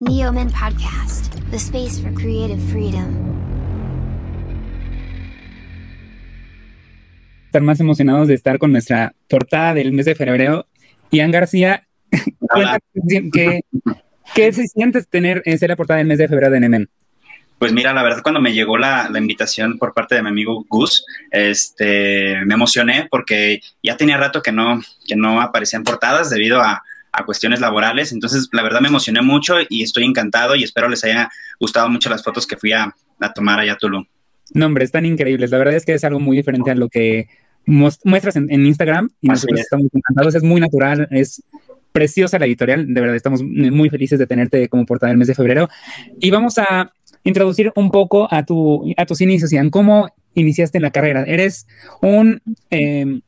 [0.00, 3.16] Neoman Podcast, the space for creative freedom.
[7.46, 10.68] Estar más emocionados de estar con nuestra portada del mes de febrero.
[11.10, 11.88] Ian García,
[12.38, 12.78] cuéntanos
[13.32, 13.62] ¿qué,
[14.36, 16.88] ¿qué se siente tener en ser la portada del mes de febrero de Nemen?
[17.58, 20.64] Pues mira, la verdad, cuando me llegó la, la, invitación por parte de mi amigo
[20.68, 26.62] Gus, este, me emocioné porque ya tenía rato que no, que no aparecían portadas debido
[26.62, 26.84] a,
[27.18, 28.12] a cuestiones laborales.
[28.12, 31.30] Entonces, la verdad me emocioné mucho y estoy encantado y espero les haya
[31.60, 34.04] gustado mucho las fotos que fui a, a tomar allá a Tulum.
[34.54, 35.50] No, hombre, están increíbles.
[35.50, 37.28] La verdad es que es algo muy diferente a lo que
[37.66, 39.64] muestras en, en Instagram y Así nosotros es.
[39.66, 40.34] estamos encantados.
[40.34, 41.42] Es muy natural, es
[41.92, 42.86] preciosa la editorial.
[42.94, 45.68] De verdad, estamos muy felices de tenerte como portada del mes de febrero.
[46.20, 46.92] Y vamos a
[47.24, 49.70] introducir un poco a, tu, a tus inicios, Ian.
[49.70, 51.24] ¿Cómo iniciaste en la carrera?
[51.26, 51.66] Eres
[52.00, 52.40] un
[52.70, 53.20] eh,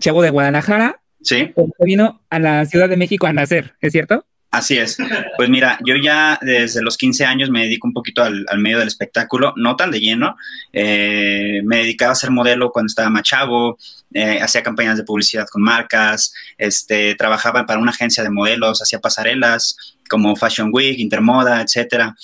[0.00, 1.52] chavo de Guadalajara Sí.
[1.80, 4.24] Vino a la Ciudad de México a nacer, ¿es cierto?
[4.54, 4.98] Así es.
[5.36, 8.78] Pues mira, yo ya desde los 15 años me dedico un poquito al, al medio
[8.78, 10.36] del espectáculo, no tan de lleno.
[10.72, 13.76] Eh, me dedicaba a ser modelo cuando estaba más chavo,
[14.12, 19.00] eh, hacía campañas de publicidad con marcas, este, trabajaba para una agencia de modelos, hacía
[19.00, 22.14] pasarelas como Fashion Week, Intermoda, etcétera.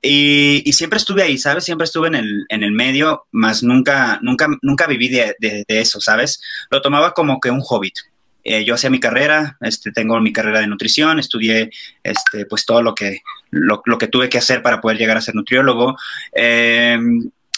[0.00, 1.64] Y, y, siempre estuve ahí, ¿sabes?
[1.64, 5.80] Siempre estuve en el, en el medio, más nunca, nunca, nunca viví de, de, de
[5.80, 6.40] eso, ¿sabes?
[6.70, 7.96] Lo tomaba como que un hobbit.
[8.50, 11.70] Eh, yo hacía mi carrera, este, tengo mi carrera de nutrición, estudié
[12.02, 13.20] este, pues todo lo que,
[13.50, 15.96] lo, que tuve que hacer para poder llegar a ser nutriólogo.
[16.32, 16.98] Eh,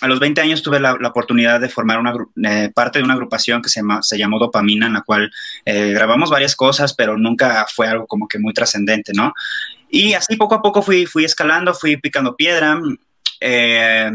[0.02, 2.12] a los 20 años tuve la, oportunidad de formar una
[2.44, 5.30] eh, parte de una agrupación que se, se llamó Dopamina, en la cual
[5.64, 9.32] eh, grabamos varias cosas, pero nunca fue algo como que muy trascendente, ¿no?
[9.88, 12.80] Y así poco a poco fui, fui escalando, fui picando piedra.
[13.40, 14.10] Eh,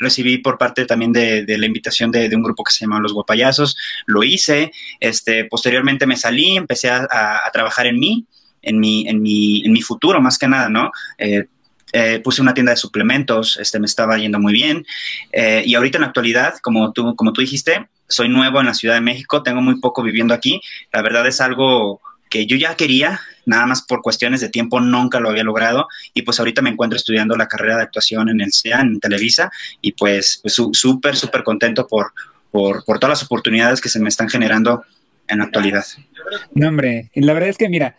[0.00, 3.76] recibí por parte también de, la invitación de, un grupo que se llama Los Guapayazos,
[4.06, 8.26] lo hice, este, posteriormente me salí, empecé a trabajar en mí,
[8.62, 10.90] en mi, en, mi, en mi futuro más que nada, ¿no?
[11.18, 11.46] Eh,
[11.92, 14.86] eh, puse una tienda de suplementos, este, me estaba yendo muy bien,
[15.32, 18.74] eh, y ahorita en la actualidad, como tú, como tú dijiste, soy nuevo en la
[18.74, 20.60] Ciudad de México, tengo muy poco viviendo aquí,
[20.92, 25.20] la verdad es algo que yo ya quería, nada más por cuestiones de tiempo nunca
[25.20, 28.52] lo había logrado y pues ahorita me encuentro estudiando la carrera de actuación en el
[28.52, 29.50] CEA, en Televisa
[29.82, 32.12] y pues súper, pues, súper contento por,
[32.50, 34.84] por, por, todas las oportunidades que se me están generando
[35.26, 35.84] en la actualidad.
[36.54, 37.96] No, hombre, la verdad es que mira,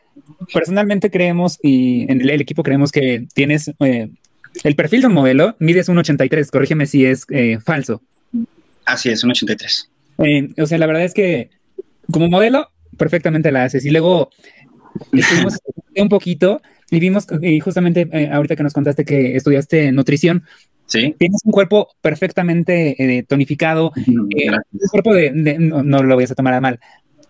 [0.54, 4.10] personalmente creemos y en el, el equipo creemos que tienes eh,
[4.64, 8.02] el perfil de un modelo, mides un 83, corrígeme si es eh, falso.
[8.86, 9.90] Así es, un 83.
[10.20, 11.50] Eh, o sea, la verdad es que
[12.12, 14.30] como modelo perfectamente la haces y luego
[15.14, 15.58] estuvimos
[15.96, 20.44] un poquito y vimos y justamente eh, ahorita que nos contaste que estudiaste nutrición,
[20.86, 21.16] ¿Sí?
[21.18, 26.26] tienes un cuerpo perfectamente eh, tonificado, eh, un cuerpo de, de no, no, lo voy
[26.26, 26.80] a tomar a mal,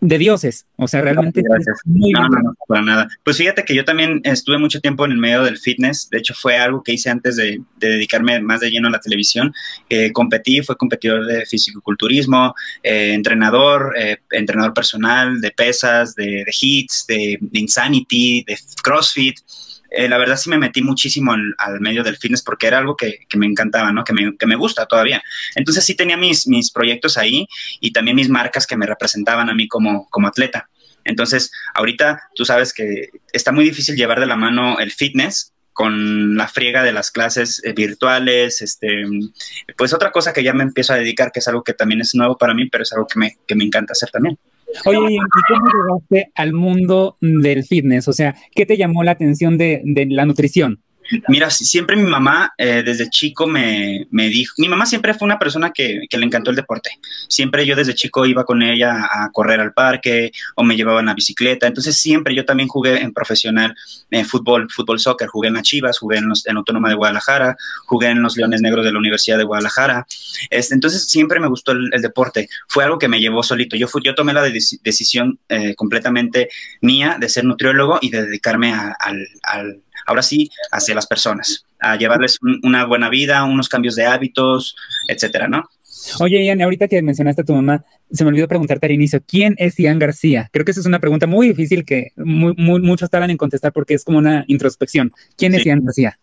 [0.01, 1.77] de dioses, o sea, realmente Gracias.
[1.85, 3.07] muy no, no, no, para nada.
[3.23, 6.33] Pues fíjate que yo también estuve mucho tiempo en el medio del fitness, de hecho
[6.33, 9.53] fue algo que hice antes de, de dedicarme más de lleno a la televisión,
[9.89, 16.53] eh, competí, fue competidor de fisicoculturismo, eh, entrenador, eh, entrenador personal, de pesas, de, de
[16.59, 19.37] hits, de, de insanity, de crossfit,
[19.91, 23.25] eh, la verdad sí me metí muchísimo al, medio del fitness porque era algo que,
[23.27, 24.05] que me encantaba, ¿no?
[24.05, 25.21] Que me, que me, gusta todavía.
[25.55, 27.45] Entonces sí tenía mis, mis proyectos ahí
[27.81, 30.69] y también mis marcas que me representaban a mí como, como atleta.
[31.03, 36.35] Entonces, ahorita tú sabes que está muy difícil llevar de la mano el fitness con
[36.35, 39.03] la friega de las clases eh, virtuales, este,
[39.77, 42.13] pues otra cosa que ya me empiezo a dedicar, que es algo que también es
[42.15, 44.37] nuevo para mí, pero es algo que me, que me encanta hacer también.
[44.85, 45.17] Oye, ¿y
[45.47, 48.07] cómo llegaste al mundo del fitness?
[48.07, 50.81] O sea, ¿qué te llamó la atención de, de la nutrición?
[51.27, 55.39] Mira, siempre mi mamá eh, desde chico me, me, dijo, mi mamá siempre fue una
[55.39, 56.91] persona que, que, le encantó el deporte.
[57.27, 61.07] Siempre yo desde chico iba con ella a correr al parque o me llevaba en
[61.07, 61.67] la bicicleta.
[61.67, 63.75] Entonces siempre yo también jugué en profesional
[64.09, 65.27] en fútbol, fútbol soccer.
[65.27, 67.55] Jugué en las Chivas, jugué en, los, en Autónoma de Guadalajara,
[67.85, 70.05] jugué en los Leones Negros de la Universidad de Guadalajara.
[70.49, 72.49] Este, entonces siempre me gustó el, deporte.
[72.67, 73.75] Fue algo que me llevó solito.
[73.75, 74.51] Yo, fui, yo tomé la de
[74.83, 76.49] decisión eh, completamente
[76.81, 81.65] mía de ser nutriólogo y de dedicarme a, al, al ahora sí, hacia las personas,
[81.79, 84.75] a llevarles un, una buena vida, unos cambios de hábitos,
[85.07, 85.69] etcétera, ¿no?
[86.19, 89.55] Oye, Ian, ahorita que mencionaste a tu mamá, se me olvidó preguntarte al inicio, ¿quién
[89.57, 90.49] es Ian García?
[90.51, 93.71] Creo que esa es una pregunta muy difícil que muy, muy, muchos tardan en contestar
[93.71, 95.11] porque es como una introspección.
[95.37, 95.59] ¿Quién sí.
[95.59, 96.17] es Ian García?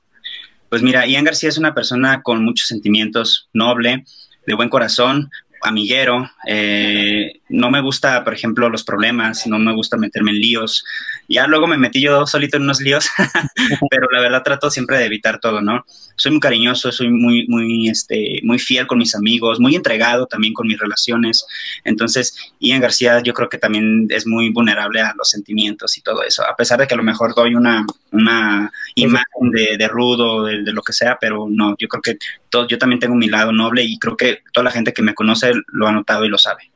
[0.68, 4.04] Pues mira, Ian García es una persona con muchos sentimientos, noble,
[4.46, 5.30] de buen corazón,
[5.62, 10.84] amiguero, eh, no me gusta, por ejemplo, los problemas, no me gusta meterme en líos.
[11.28, 13.08] Ya luego me metí yo solito en unos líos,
[13.90, 15.84] pero la verdad trato siempre de evitar todo, ¿no?
[16.16, 20.52] Soy muy cariñoso, soy muy, muy, este, muy fiel con mis amigos, muy entregado también
[20.52, 21.46] con mis relaciones.
[21.84, 26.22] Entonces, Ian García yo creo que también es muy vulnerable a los sentimientos y todo
[26.22, 30.62] eso, a pesar de que a lo mejor doy una, una imagen de, rudo, de,
[30.62, 32.18] de, lo que sea, pero no, yo creo que
[32.50, 35.14] todo, yo también tengo mi lado noble y creo que toda la gente que me
[35.14, 36.70] conoce lo ha notado y lo sabe.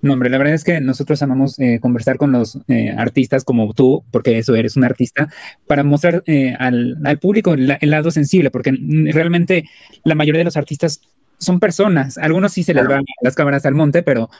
[0.00, 3.72] No, hombre, la verdad es que nosotros amamos eh, conversar con los eh, artistas como
[3.74, 5.28] tú, porque eso eres un artista,
[5.66, 8.76] para mostrar eh, al, público el, lado sensible, porque
[9.12, 9.64] realmente
[10.04, 11.00] la mayoría de los artistas
[11.38, 12.18] son personas.
[12.18, 14.30] Algunos sí se les van las cámaras al monte, pero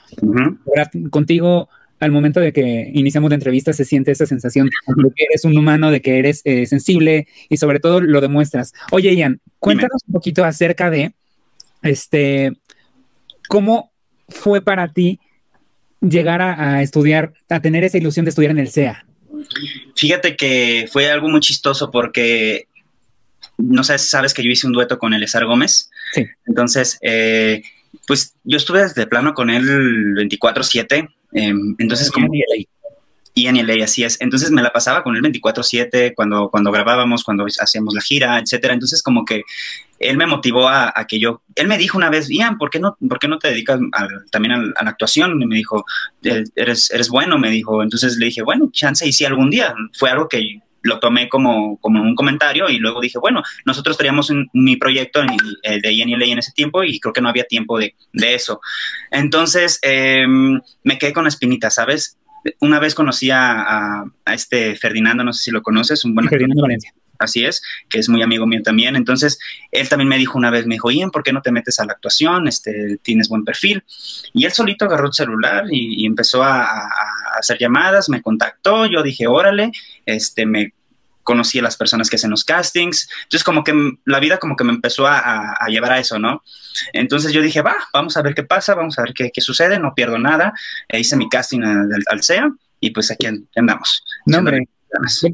[1.10, 1.68] contigo,
[1.98, 5.56] al momento de que iniciamos la entrevista, se siente esa sensación de que eres un
[5.56, 8.72] humano, de que eres sensible y sobre todo lo demuestras.
[8.90, 11.12] Oye, Ian, cuéntanos un poquito acerca de
[11.82, 12.52] este
[13.48, 13.91] cómo
[14.32, 15.20] fue para ti
[16.00, 19.06] llegar a, estudiar, a tener esa ilusión de estudiar en el CEA?
[19.96, 22.66] Fíjate que fue algo muy chistoso porque,
[23.58, 25.90] no sé, sabes que yo hice un dueto con Elezar Gómez.
[26.14, 26.26] Sí.
[26.46, 27.62] Entonces, eh,
[28.06, 29.64] pues yo estuve desde plano con él
[30.16, 31.08] 24-7.
[31.32, 32.28] Em, entonces, como...
[33.34, 34.20] Ian y LA, así es.
[34.20, 38.74] Entonces me la pasaba con él 24/7 cuando, cuando grabábamos, cuando hacíamos la gira, etcétera.
[38.74, 39.42] Entonces como que
[39.98, 42.96] él me motivó a, que yo, él me dijo una vez, Ian, ¿por qué no,
[43.08, 43.78] por qué no te dedicas
[44.30, 45.40] también a, la actuación?
[45.40, 45.84] Y me dijo,
[46.24, 47.82] eh, eres, eres bueno, me dijo.
[47.82, 49.74] Entonces le dije, bueno, chance y sí algún día.
[49.92, 54.30] Fue algo que lo tomé como, como un comentario y luego dije, bueno, nosotros teníamos
[54.30, 57.44] un, mi proyecto en, de Ian y en ese tiempo y creo que no había
[57.44, 58.60] tiempo de, de eso.
[59.10, 62.18] Entonces em, me quedé con la espinita, ¿sabes?
[62.60, 66.92] Una vez conocí a, este Ferdinando, no sé si lo conoces, un buen Ferdinando Valencia.
[67.18, 68.96] Así es, que es muy amigo mío también.
[68.96, 69.38] Entonces,
[69.70, 71.84] él también me dijo una vez, me dijo, Ian, ¿por qué no te metes a
[71.84, 72.48] la actuación?
[72.48, 73.84] Este, tienes buen perfil.
[74.32, 76.88] Y él solito agarró el celular y, empezó a, a,
[77.38, 79.70] hacer llamadas, me contactó, yo dije, órale,
[80.04, 80.72] este, me
[81.22, 83.08] conocí a las personas que hacen los castings.
[83.24, 83.72] Entonces, como que
[84.04, 86.42] la vida como que me empezó a, llevar a eso, ¿no?
[86.92, 89.94] Entonces yo dije, va, vamos a ver qué pasa, vamos a ver qué, sucede, no
[89.94, 90.52] pierdo nada.
[90.88, 93.26] E hice mi casting al, CEA y pues aquí
[93.56, 94.04] andamos.
[94.26, 94.68] No, hombre,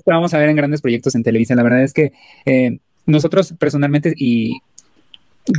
[0.06, 1.56] vamos a ver en grandes proyectos en televisión.
[1.56, 2.12] La verdad es que
[2.44, 4.60] eh, nosotros personalmente y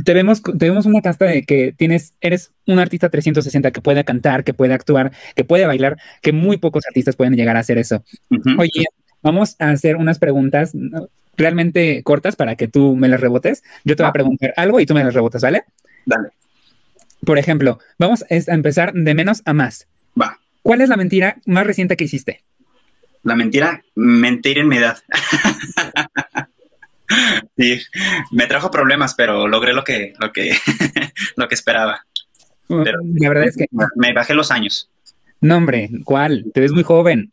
[0.04, 4.54] te vemos, una casta de que tienes, eres un artista 360 que puede cantar, que
[4.54, 8.04] puede actuar, que puede bailar, que muy pocos artistas pueden llegar a hacer eso.
[8.58, 8.84] Oye,
[9.22, 10.72] Vamos a hacer unas preguntas
[11.36, 13.62] realmente cortas para que tú me las rebotes.
[13.84, 15.64] Yo te voy a preguntar algo y tú me las rebotas, ¿vale?
[16.06, 16.30] Dale.
[17.24, 19.86] Por ejemplo, vamos a empezar de menos a más.
[20.20, 20.38] Va.
[20.62, 22.42] ¿Cuál es la mentira más reciente que hiciste?
[23.22, 24.98] La mentira, mentir en mi edad.
[27.56, 27.78] sí,
[28.30, 30.56] me trajo problemas, pero logré lo que, lo que,
[31.36, 32.06] lo que esperaba.
[32.68, 33.66] la verdad es que
[33.96, 34.90] me bajé los años.
[35.42, 36.46] No, hombre, ¿cuál?
[36.52, 37.32] Te ves muy joven.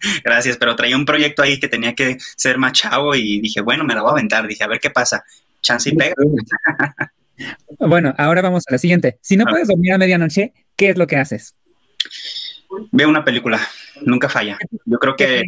[0.24, 3.84] Gracias, pero traía un proyecto ahí que tenía que ser más chavo y dije, bueno,
[3.84, 4.46] me la voy a aventar.
[4.46, 5.24] Dije, a ver qué pasa.
[5.62, 6.14] Chance y pega.
[7.78, 9.18] bueno, ahora vamos a la siguiente.
[9.20, 11.54] Si no puedes dormir a medianoche, ¿qué es lo que haces?
[12.92, 13.60] Veo una película.
[14.02, 14.58] Nunca falla.
[14.84, 15.42] Yo creo que.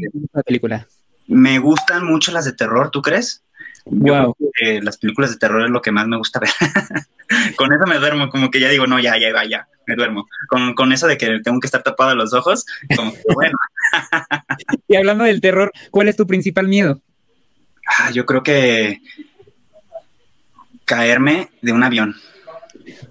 [0.44, 0.86] película?
[1.28, 3.42] Me gustan mucho las de terror, ¿tú crees?
[3.86, 4.36] Wow.
[4.82, 6.50] las películas de terror es lo que más me gusta ver.
[7.56, 10.26] con eso me duermo, como que ya digo, no, ya, ya, ya, me duermo.
[10.48, 12.64] Con, con eso de que tengo que estar tapado los ojos,
[12.96, 13.56] como que bueno.
[14.88, 17.00] y hablando del terror, ¿cuál es tu principal miedo?
[17.98, 19.00] Ah, yo creo que
[20.84, 22.14] caerme de un avión.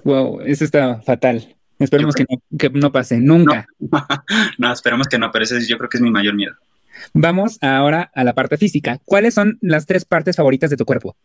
[0.03, 1.55] Wow, eso está fatal.
[1.79, 3.65] Esperemos que no, que no, pase, nunca.
[4.57, 4.73] No.
[4.73, 6.55] esperemos que no, pero ese yo creo que es mi mayor miedo.
[7.13, 8.99] Vamos ahora a la parte física.
[9.05, 11.15] ¿Cuáles son las tres partes favoritas de tu cuerpo?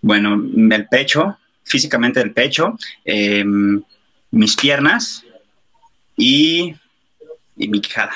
[0.00, 3.82] Bueno, el pecho, físicamente el pecho, em,
[4.34, 5.24] mis piernas
[6.16, 6.74] y,
[7.56, 8.12] mi quijada.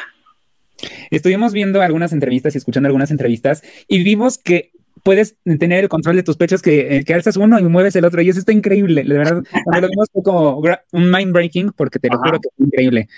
[1.10, 4.70] Estuvimos viendo algunas entrevistas y escuchando algunas entrevistas y vimos que
[5.02, 8.20] puedes tener el control de tus pechos, que, eh, alzas uno y mueves el otro.
[8.20, 9.04] Y eso está increíble.
[9.04, 12.48] De verdad, cuando lo vimos fue como un mind breaking, porque te lo juro que
[12.48, 13.08] es increíble.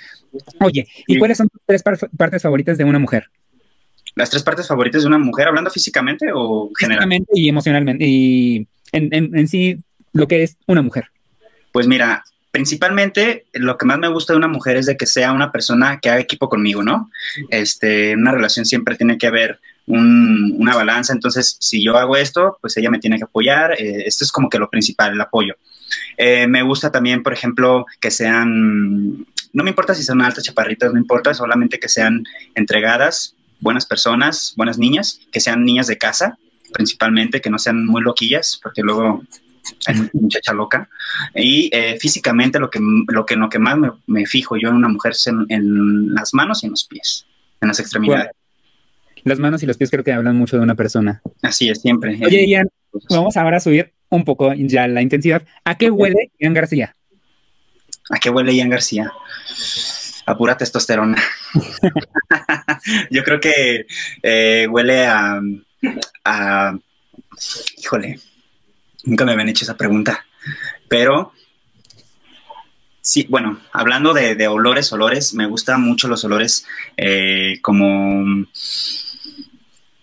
[0.61, 3.31] Oye, ¿y cuáles son tus tres partes favoritas de una mujer?
[4.15, 8.05] Las tres partes favoritas de una mujer, hablando físicamente o generalmente y emocionalmente.
[8.07, 9.79] Y en sí,
[10.13, 11.07] lo que es una mujer.
[11.73, 15.33] Pues mira, principalmente lo que más me gusta de una mujer es de que sea
[15.33, 17.11] una persona que haga equipo conmigo, ¿no?
[17.51, 22.77] Este, una relación siempre tiene que haber una balanza, entonces si yo hago esto, pues
[22.77, 25.57] ella me tiene que apoyar, eh, esto es como que lo principal, el apoyo.
[26.17, 30.93] Eh, me gusta también, por ejemplo, que sean, no me importa si son altas, chaparritas,
[30.93, 36.39] no importa, solamente que sean entregadas, buenas personas, buenas niñas, que sean niñas de casa,
[36.73, 39.25] principalmente, que no sean muy loquillas, porque luego
[40.13, 40.89] muchacha loca.
[41.35, 44.89] Y eh, físicamente lo que, lo que, lo que más me, fijo yo en una
[44.89, 47.27] mujer es en, las manos y en los pies,
[47.61, 48.31] en las extremidades.
[49.25, 51.23] las manos y los pies creo que hablan mucho de una persona.
[51.43, 52.19] Así es, siempre.
[52.25, 52.69] Oye, Ian,
[53.09, 55.43] vamos ahora a subir un poco ya la intensidad.
[55.65, 56.97] ¿A qué huele Ian García?
[58.11, 59.13] ¿A qué huele Ian García?
[60.27, 61.23] A pura testosterona.
[63.11, 63.87] yo creo que
[64.23, 65.41] eh, huele a,
[66.25, 66.79] a...
[67.79, 68.19] Híjole,
[69.05, 70.25] Nunca me habían hecho esa pregunta.
[70.89, 71.33] Pero
[73.01, 76.67] sí, bueno, hablando de, olores, olores, me gustan mucho los olores
[76.97, 78.47] eh, como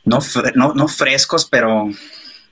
[0.04, 0.20] no,
[0.56, 1.90] no, frescos, pero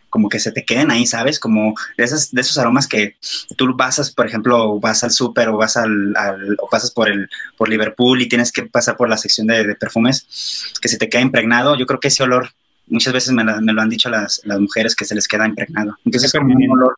[0.10, 1.40] como que se te queden ahí, ¿sabes?
[1.40, 3.18] Como de, esas, de esos aromas que
[3.58, 6.14] tú pasas, por ejemplo, vas al súper o vas al,
[6.60, 9.75] o pasas por el por Liverpool y tienes que pasar por la sección de, de
[9.75, 11.78] perfumes, que se te queda impregnado.
[11.78, 12.52] Yo creo que ese olor
[12.88, 15.98] muchas veces me, lo han dicho las, mujeres que se les queda impregnado.
[16.06, 16.96] Entonces es como un olor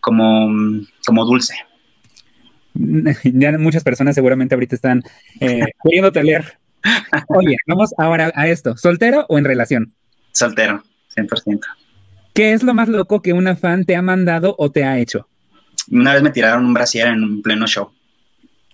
[0.00, 0.48] como,
[1.06, 1.54] como dulce.
[3.24, 5.02] Ya muchas personas seguramente ahorita están
[5.40, 6.58] eh, pudiéndote leer.
[7.28, 8.76] Oye, vamos ahora a esto.
[8.76, 9.94] ¿Soltero o en relación?
[10.32, 10.82] Soltero,
[11.16, 11.60] 100%.
[12.34, 15.26] ¿Qué es lo más loco que una fan te ha mandado o te ha hecho?
[15.90, 17.90] Una vez me tiraron un brasier en un pleno show.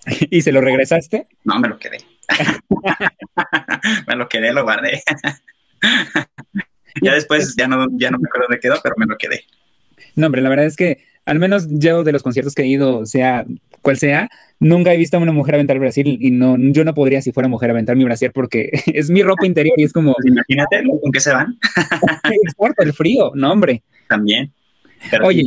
[0.31, 1.29] ¿Y se lo regresaste?
[1.45, 1.99] No, me lo quedé.
[4.09, 5.01] me lo quedé, lo guardé
[7.03, 9.45] ya después ya no, ya no me acuerdo dónde quedó, pero me lo quedé.
[10.17, 13.07] No, hombre, la verdad es que al menos yo de los conciertos que he ido,
[13.07, 13.45] sea
[13.83, 16.95] cual sea, nunca he visto a una mujer aventar el Brasil y no, yo no
[16.95, 20.15] podría si fuera mujer aventar mi brasier porque es mi ropa interior y es como...
[20.15, 21.59] Pues imagínate con qué se van.
[22.79, 23.83] El frío, no hombre.
[24.09, 24.53] También.
[25.23, 25.43] Oye,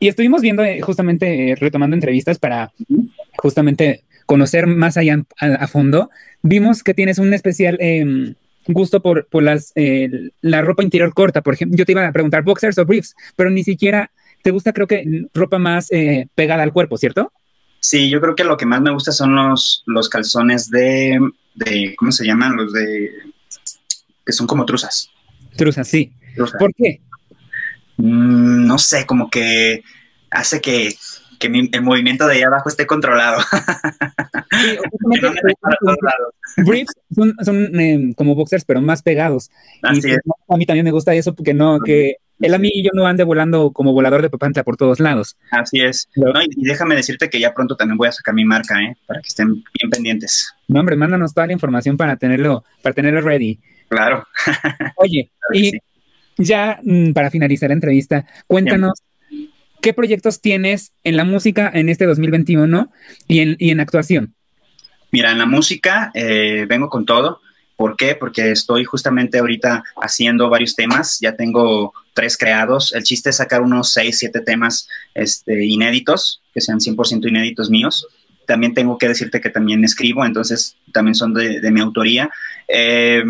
[0.00, 2.72] Y estuvimos viendo eh, justamente, eh, retomando entrevistas para
[3.36, 6.10] justamente conocer más allá a, fondo.
[6.42, 7.76] Vimos que tienes un especial...
[7.80, 8.34] Eh,
[8.68, 11.42] gusto por, por las, eh, la ropa interior corta.
[11.42, 14.10] Por ejemplo, yo te iba a preguntar boxers o briefs, pero ni siquiera
[14.42, 17.32] te gusta, creo que ropa más eh, pegada al cuerpo, ¿cierto?
[17.80, 21.18] Sí, yo creo que lo que más me gusta son los, los calzones de,
[21.54, 22.56] de, ¿cómo se llaman?
[22.56, 23.10] Los de,
[24.24, 25.10] que son como truzas.
[25.56, 26.12] Truzas, sí.
[26.58, 27.00] ¿Por qué?
[27.96, 29.82] Mm, no sé, como que
[30.30, 30.94] hace que,
[31.38, 33.38] que el movimiento de ahí abajo esté controlado.
[34.50, 34.78] Sí,
[36.64, 36.92] briefs
[37.44, 39.50] son, em, como boxers, pero más pegados.
[39.82, 40.12] y
[40.48, 43.06] A mí también me gusta eso porque no, que él a mí y yo no
[43.06, 45.36] ande volando como volador de papantla por todos lados.
[45.50, 46.08] Así es.
[46.14, 48.96] y, déjame decirte que ya pronto también voy a sacar mi marca, ¿eh?
[49.06, 50.54] Para que estén bien pendientes.
[50.68, 53.58] No, hombre, mándanos toda la información para tenerlo, para tenerlo ready.
[53.88, 54.26] Claro.
[54.96, 55.72] Oye, y
[56.36, 59.02] ya mm, para finalizar la entrevista, cuéntanos
[59.80, 62.90] ¿qué proyectos tienes en la música en este 2021
[63.26, 64.34] y en, y en actuación?
[65.10, 67.40] Mira, en la música eh, vengo con todo.
[67.76, 68.16] ¿Por qué?
[68.16, 71.18] Porque estoy justamente ahorita haciendo varios temas.
[71.20, 72.92] Ya tengo tres creados.
[72.92, 78.06] El chiste es sacar unos seis, siete temas este, inéditos, que sean 100% inéditos míos.
[78.46, 82.30] También tengo que decirte que también escribo, entonces también son de, mi autoría.
[82.66, 83.22] Eh,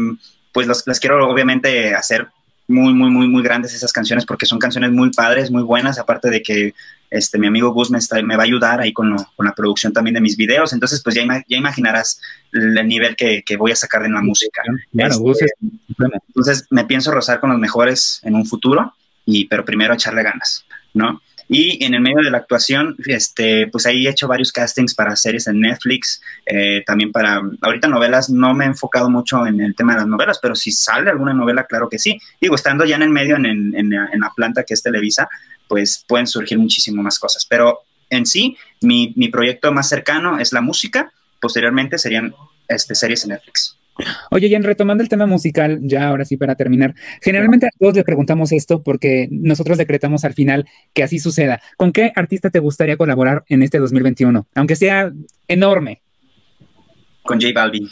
[0.52, 2.28] pues las quiero obviamente hacer
[2.68, 6.30] muy, muy, muy, muy grandes esas canciones porque son canciones muy padres, muy buenas, aparte
[6.30, 6.74] de que
[7.10, 10.20] este, mi amigo Gus me, me va a ayudar ahí con, la producción también de
[10.20, 12.20] mis videos, entonces pues ya, ya imaginarás
[12.52, 14.62] el nivel que, voy a sacar de la música.
[14.92, 15.46] Este,
[16.28, 20.64] entonces me pienso rozar con los mejores en un futuro, y, pero primero echarle ganas,
[20.94, 21.20] ¿no?
[21.48, 25.16] Y en el medio de la actuación, este, pues ahí he hecho varios castings para
[25.16, 29.74] series en Netflix, eh, también para, ahorita novelas, no me he enfocado mucho en el
[29.74, 32.20] tema de las novelas, pero si sale alguna novela, claro que sí.
[32.38, 35.28] Digo, estando ya en el medio, en, en, la planta que es Televisa,
[35.66, 37.46] pues pueden surgir muchísimo más cosas.
[37.46, 42.34] Pero en sí, mi, mi proyecto más cercano es la música, posteriormente serían
[42.68, 43.77] este, series en Netflix.
[44.30, 48.04] Oye, Jan, retomando el tema musical, ya ahora sí para terminar, generalmente a todos le
[48.04, 51.60] preguntamos esto porque nosotros decretamos al final que así suceda.
[51.76, 54.46] ¿Con qué artista te gustaría colaborar en este 2021?
[54.54, 55.12] Aunque sea
[55.48, 56.02] enorme.
[57.22, 57.88] Con J Balvin.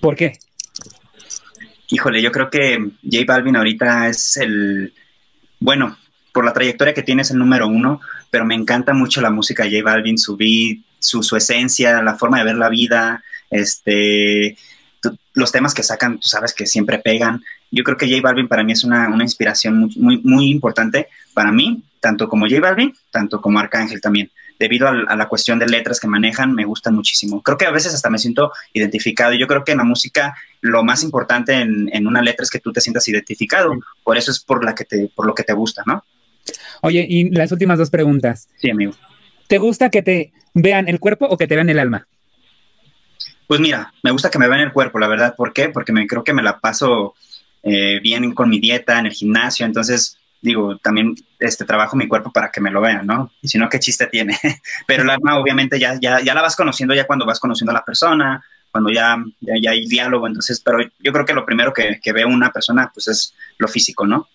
[0.00, 0.32] ¿Por qué?
[1.88, 4.92] Híjole, yo creo que J Balvin ahorita es el,
[5.60, 5.96] bueno,
[6.32, 9.64] por la trayectoria que tiene es el número uno, pero me encanta mucho la música
[9.64, 14.56] de J Balvin, su beat, su, su esencia, la forma de ver la vida, este,
[15.34, 17.42] los temas que sacan, tú sabes que siempre pegan.
[17.70, 21.52] Yo creo que J Balvin para mí es una, inspiración muy, muy, muy, importante para
[21.52, 24.30] mí, tanto como J Balvin, tanto como Arcángel también.
[24.58, 27.42] Debido a, la cuestión de letras que manejan, me gustan muchísimo.
[27.42, 29.32] Creo que a veces hasta me siento identificado.
[29.32, 32.72] Yo creo que en la música lo más importante en, una letra es que tú
[32.72, 33.72] te sientas identificado.
[34.04, 36.04] Por eso es por, la que te, por lo que te gusta, ¿no?
[36.82, 38.48] Oye, y las últimas dos preguntas.
[38.56, 38.92] Sí, amigo.
[39.48, 42.06] ¿Te gusta que te vean el cuerpo o que te vean el alma?
[43.52, 45.34] Pues mira, me gusta que me vean el cuerpo, la verdad.
[45.36, 45.68] ¿Por qué?
[45.68, 47.14] Porque me creo que me la paso
[47.62, 49.66] eh, bien con mi dieta, en el gimnasio.
[49.66, 53.30] Entonces, digo, también este, trabajo mi cuerpo para que me lo vean, ¿no?
[53.42, 54.38] Y si no, ¿qué chiste tiene?
[54.86, 57.74] Pero el alma, obviamente, ya, ya, ya la vas conociendo ya cuando vas conociendo a
[57.74, 62.00] la persona, cuando ya, ya, hay diálogo, entonces, pero yo creo que lo primero que,
[62.02, 64.28] que ve una persona, pues es lo físico, ¿no?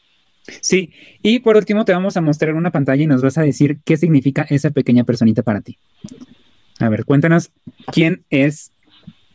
[0.61, 0.93] Sí,
[1.23, 3.97] y por último te vamos a mostrar una pantalla y nos vas a decir qué
[3.97, 5.79] significa esa pequeña personita para ti.
[6.79, 7.49] A ver, cuéntanos
[7.91, 8.71] quién es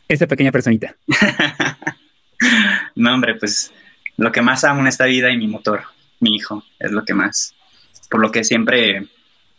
[0.07, 0.95] esa pequeña personita.
[2.95, 3.71] no, hombre, pues
[4.17, 5.83] lo que más amo en esta vida y mi motor,
[6.19, 7.55] mi hijo, es lo que más.
[8.09, 9.07] Por lo que siempre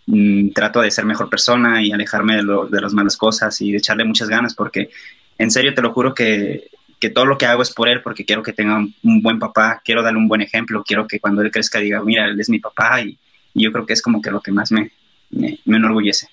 [0.06, 3.72] mm, trato de ser mejor persona y alejarme de, lo, de las malas cosas y
[3.72, 4.90] de echarle muchas ganas, porque
[5.38, 6.68] en serio te lo juro que,
[7.00, 9.82] que todo lo que hago es por él, porque quiero que tenga un, buen papá,
[9.84, 12.60] quiero darle un buen ejemplo, quiero que cuando él crezca diga, mira, él es mi
[12.60, 13.18] papá y,
[13.56, 14.90] yo creo que es como que lo que más me,
[15.30, 16.28] me, me enorgullece.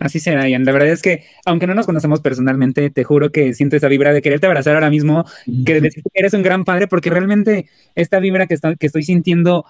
[0.00, 0.64] Así será, Ian.
[0.64, 4.14] La verdad es que, aunque no nos conocemos personalmente, te juro que siento esa vibra
[4.14, 5.26] de quererte abrazar ahora mismo,
[5.66, 9.02] que decir que eres un gran padre, porque realmente esta vibra que, está, que estoy
[9.02, 9.66] sintiendo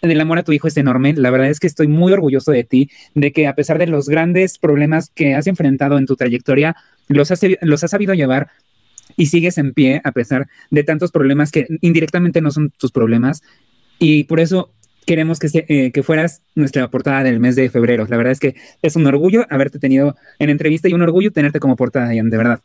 [0.00, 1.14] del amor a tu hijo es enorme.
[1.14, 4.08] La verdad es que estoy muy orgulloso de ti, de que a pesar de los
[4.08, 6.76] grandes problemas que has enfrentado en tu trayectoria,
[7.08, 8.50] los has, los has sabido llevar
[9.16, 13.42] y sigues en pie a pesar de tantos problemas que indirectamente no son tus problemas.
[13.98, 14.70] Y por eso
[15.06, 18.06] queremos que, eh, que fueras nuestra portada del mes de febrero.
[18.08, 21.60] La verdad es que es un orgullo haberte tenido en entrevista y un orgullo tenerte
[21.60, 22.60] como portada, Ian, de verdad.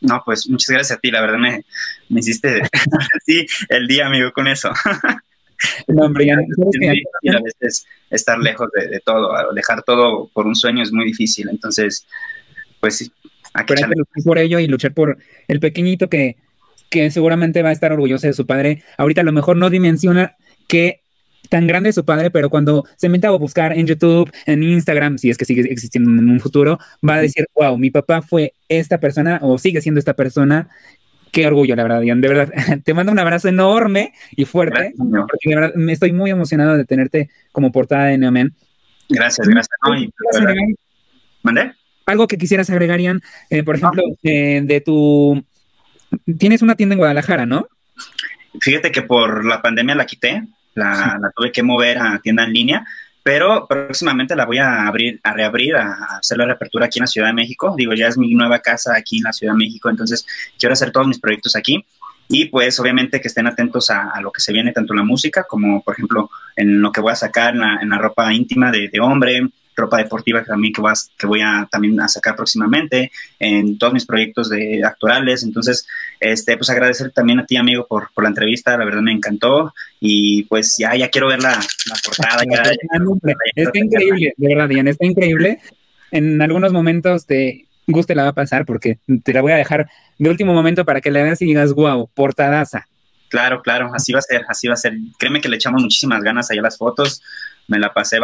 [0.00, 1.64] No, pues muchas gracias a ti, la verdad me,
[2.08, 2.62] me hiciste
[3.26, 4.70] sí, el día, amigo, con eso.
[5.88, 6.44] no, hombre, Ian,
[7.22, 11.06] y a veces estar lejos de, de, todo, dejar todo por un sueño es muy
[11.06, 12.06] difícil, entonces,
[12.80, 13.12] pues sí.
[13.54, 16.36] Hay que, luchar por ello y luchar por el pequeñito que,
[16.90, 18.82] que seguramente va a estar orgulloso de su padre.
[18.98, 20.36] Ahorita a lo mejor no dimensiona
[20.66, 21.03] que
[21.48, 25.30] tan grande su padre, pero cuando se meta a buscar en YouTube, en Instagram, si
[25.30, 28.98] es que sigue existiendo en un futuro, va a decir, wow, mi papá fue esta
[28.98, 30.68] persona o sigue siendo esta persona.
[31.32, 32.20] Qué orgullo, la verdad, Ian.
[32.20, 32.52] De verdad,
[32.84, 36.84] te mando un abrazo enorme y fuerte, porque de verdad me estoy muy emocionado de
[36.84, 38.54] tenerte como portada de Neomen.
[39.08, 39.68] Gracias, gracias.
[41.42, 41.72] ¿Mandé?
[42.06, 45.44] Algo que quisieras agregar, Ian, eh, por ejemplo, eh, de tu...
[46.38, 47.66] Tienes una tienda en Guadalajara, ¿no?
[48.60, 50.42] Fíjate que por la pandemia la quité,
[50.74, 52.86] la, tuve que mover a tienda en línea,
[53.22, 57.08] pero próximamente la voy a abrir, a reabrir, a hacer la reapertura aquí en la
[57.08, 57.74] Ciudad de México.
[57.76, 60.26] Digo, ya es mi nueva casa aquí en la Ciudad de México, entonces
[60.58, 61.84] quiero hacer todos mis proyectos aquí.
[62.28, 65.44] Y pues obviamente que estén atentos a, lo que se viene, tanto en la música
[65.48, 69.00] como, por ejemplo, en lo que voy a sacar en la, ropa íntima de, de
[69.00, 69.42] hombre,
[69.76, 73.92] ropa deportiva que también que, vas, que voy a también a sacar próximamente, en todos
[73.92, 75.42] mis proyectos de actorales.
[75.42, 75.86] Entonces,
[76.20, 79.74] este, pues agradecer también a ti, amigo, por, por la entrevista, la verdad me encantó
[80.00, 82.42] y pues ya, ya quiero ver la, la portada.
[83.54, 85.60] está increíble, de verdad, Diana, está increíble.
[86.10, 89.88] En algunos momentos te guste la va a pasar porque te la voy a dejar
[90.18, 92.86] de último momento para que la veas y digas, wow, portadaza.
[93.28, 94.94] Claro, claro, así va a ser, así va a ser.
[95.18, 97.20] Créeme que le echamos muchísimas ganas allá a las fotos
[97.68, 98.18] me la pasé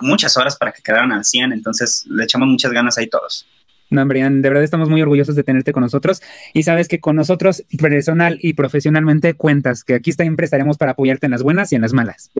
[0.00, 3.46] muchas horas para que quedaran al 100, entonces le echamos muchas ganas ahí todos.
[3.88, 6.20] No, Brian, de verdad estamos muy orgullosos de tenerte con nosotros
[6.52, 11.26] y sabes que con nosotros personal y profesionalmente cuentas, que aquí siempre estaremos para apoyarte
[11.26, 12.30] en las buenas y en las malas.